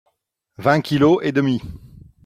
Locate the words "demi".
1.31-1.61